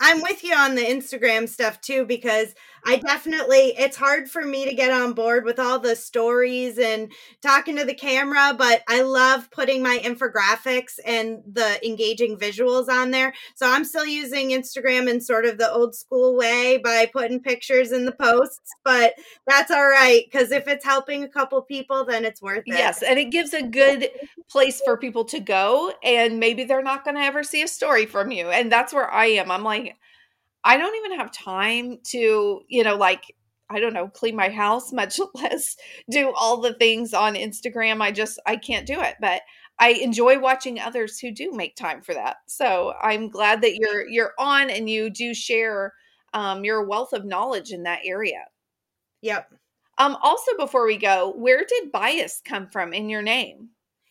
[0.00, 2.54] I'm with you on the Instagram stuff too because
[2.86, 7.12] I definitely it's hard for me to get on board with all the stories and
[7.42, 13.10] talking to the camera, but I love putting my infographics and the engaging visuals on
[13.10, 13.34] there.
[13.54, 17.92] So I'm still using Instagram in sort of the old school way by putting pictures
[17.92, 19.14] in the posts, but
[19.46, 22.78] that's all right cuz if it's helping a couple people then it's worth it.
[22.78, 24.10] Yes, and it gives a good
[24.48, 28.06] place for people to go and maybe they're not going to ever see a story
[28.06, 28.48] from you.
[28.48, 29.50] And that's where I am.
[29.50, 29.89] I'm like
[30.64, 33.34] I don't even have time to, you know, like
[33.70, 35.76] I don't know, clean my house, much less
[36.10, 38.02] do all the things on Instagram.
[38.02, 39.16] I just I can't do it.
[39.20, 39.42] But
[39.78, 42.36] I enjoy watching others who do make time for that.
[42.46, 45.94] So I'm glad that you're you're on and you do share
[46.34, 48.44] um, your wealth of knowledge in that area.
[49.22, 49.52] Yep.
[49.98, 53.70] Um, also, before we go, where did bias come from in your name?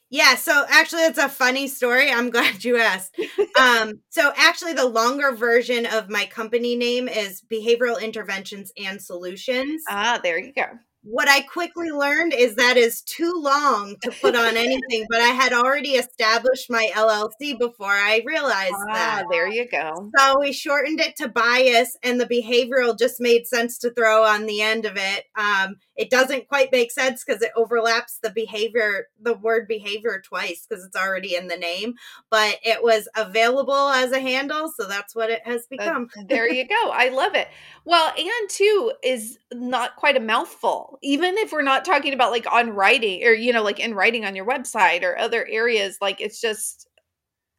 [0.09, 2.11] Yeah, so actually, it's a funny story.
[2.11, 3.19] I'm glad you asked.
[3.59, 9.83] um, so, actually, the longer version of my company name is Behavioral Interventions and Solutions.
[9.87, 10.65] Ah, there you go
[11.01, 15.29] what I quickly learned is that is too long to put on anything, but I
[15.29, 19.23] had already established my LLC before I realized ah, that.
[19.31, 20.11] There you go.
[20.17, 24.45] So we shortened it to bias, and the behavioral just made sense to throw on
[24.45, 25.25] the end of it.
[25.37, 30.65] Um, it doesn't quite make sense because it overlaps the behavior, the word behavior twice
[30.65, 31.95] because it's already in the name,
[32.29, 34.71] but it was available as a handle.
[34.75, 36.09] So that's what it has become.
[36.17, 36.89] Uh, there you go.
[36.91, 37.49] I love it.
[37.83, 42.51] Well, and two is not quite a mouthful even if we're not talking about like
[42.51, 46.21] on writing or you know like in writing on your website or other areas like
[46.21, 46.87] it's just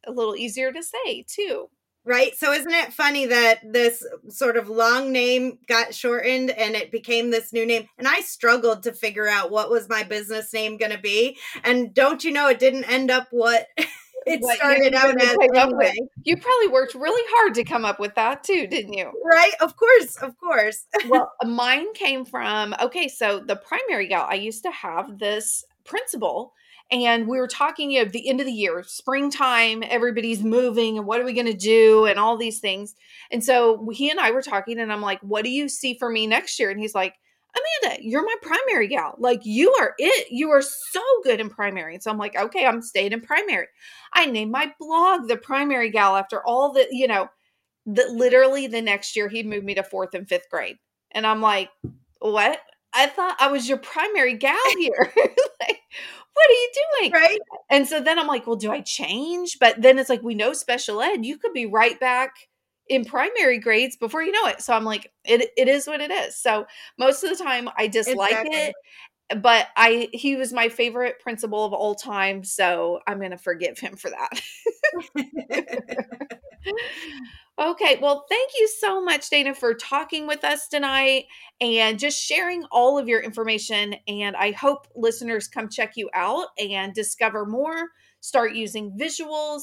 [0.06, 1.68] a little easier to say too
[2.04, 6.90] right so isn't it funny that this sort of long name got shortened and it
[6.90, 10.76] became this new name and i struggled to figure out what was my business name
[10.76, 13.66] going to be and don't you know it didn't end up what
[14.26, 15.94] it what started out as anyway.
[16.24, 19.10] You probably worked really hard to come up with that too, didn't you?
[19.24, 20.86] Right, of course, of course.
[21.08, 26.52] well, mine came from okay, so the primary gal, I used to have this principal
[26.90, 31.20] and we were talking know, the end of the year springtime everybody's moving and what
[31.20, 32.94] are we going to do and all these things
[33.30, 36.10] and so he and i were talking and i'm like what do you see for
[36.10, 37.14] me next year and he's like
[37.82, 39.16] Amanda, you're my primary gal.
[39.18, 40.30] Like you are it.
[40.30, 41.94] You are so good in primary.
[41.94, 43.66] And so I'm like, okay, I'm staying in primary.
[44.12, 47.28] I named my blog the primary gal after all the, you know,
[47.86, 50.78] that literally the next year he moved me to fourth and fifth grade.
[51.10, 51.70] And I'm like,
[52.20, 52.60] what?
[52.92, 55.12] I thought I was your primary gal here.
[55.60, 55.80] like,
[56.40, 56.70] what are you
[57.00, 57.12] doing?
[57.12, 57.38] Right.
[57.68, 59.58] And so then I'm like, well, do I change?
[59.60, 62.34] But then it's like, we know special ed, you could be right back
[62.88, 64.62] in primary grades before you know it.
[64.62, 66.36] So I'm like, it it is what it is.
[66.36, 66.66] So
[66.98, 68.56] most of the time I dislike exactly.
[68.56, 68.74] it.
[69.42, 73.96] But I he was my favorite principal of all time, so I'm gonna forgive him
[73.96, 74.40] for that.
[77.58, 81.24] okay, well, thank you so much, Dana, for talking with us tonight
[81.60, 83.94] and just sharing all of your information.
[84.08, 87.88] And I hope listeners come check you out and discover more,
[88.20, 89.62] start using visuals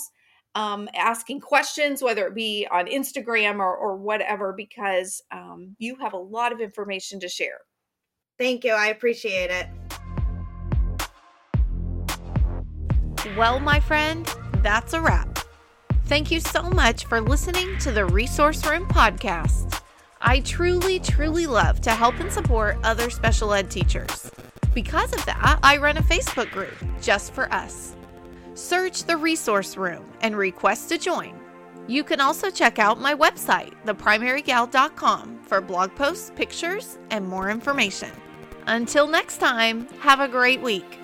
[0.57, 6.13] um, asking questions, whether it be on Instagram or, or whatever, because um, you have
[6.13, 7.59] a lot of information to share.
[8.39, 8.71] Thank you.
[8.71, 9.67] I appreciate it.
[13.38, 14.25] Well, my friend,
[14.63, 15.38] that's a wrap.
[16.08, 19.82] Thank you so much for listening to the Resource Room podcast.
[20.22, 24.32] I truly, truly love to help and support other special ed teachers.
[24.74, 27.93] Because of that, I run a Facebook group just for us.
[28.53, 31.38] Search the resource room and request to join.
[31.88, 38.12] You can also check out my website, theprimarygal.com, for blog posts, pictures, and more information.
[38.66, 40.99] Until next time, have a great week.